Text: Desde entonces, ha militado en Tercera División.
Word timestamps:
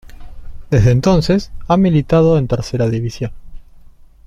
Desde 0.71 0.89
entonces, 0.89 1.51
ha 1.67 1.77
militado 1.77 2.39
en 2.39 2.47
Tercera 2.47 2.89
División. 2.89 3.31